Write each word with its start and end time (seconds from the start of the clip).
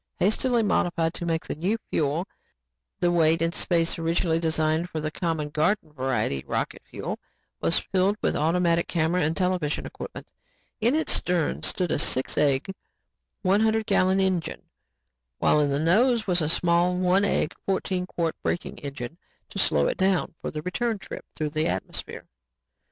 Hastily 0.17 0.63
modified 0.63 1.13
to 1.13 1.27
take 1.27 1.45
the 1.45 1.53
new 1.53 1.77
fuel, 1.91 2.27
the 2.99 3.11
weight 3.11 3.39
and 3.39 3.53
space 3.53 3.99
originally 3.99 4.39
designed 4.39 4.89
for 4.89 4.99
the 4.99 5.11
common 5.11 5.49
garden 5.49 5.93
variety 5.93 6.39
of 6.41 6.49
rocket 6.49 6.81
fuel 6.89 7.19
was 7.61 7.77
filled 7.77 8.17
with 8.19 8.35
automatic 8.35 8.87
camera 8.87 9.21
and 9.21 9.37
television 9.37 9.85
equipment. 9.85 10.27
In 10.79 10.95
its 10.95 11.13
stern 11.13 11.61
stood 11.61 11.91
a 11.91 11.99
six 11.99 12.35
egg, 12.35 12.73
one 13.43 13.61
hundred 13.61 13.85
gallon 13.85 14.19
engine, 14.19 14.63
while 15.37 15.59
in 15.61 15.69
the 15.69 15.79
nose 15.79 16.25
was 16.25 16.41
a 16.41 16.49
small, 16.49 16.95
one 16.97 17.23
egg, 17.23 17.53
fourteen 17.67 18.07
quart 18.07 18.35
braking 18.41 18.79
engine 18.79 19.19
to 19.49 19.59
slow 19.59 19.85
it 19.85 19.97
down 19.99 20.33
for 20.41 20.49
the 20.49 20.63
return 20.63 20.97
trip 20.97 21.25
through 21.35 21.51
the 21.51 21.67
atmosphere. 21.67 22.25